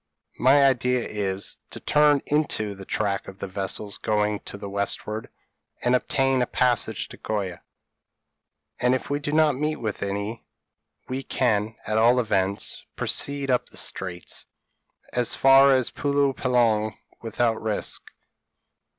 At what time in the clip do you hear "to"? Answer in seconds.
1.69-1.83, 4.45-4.57, 7.09-7.17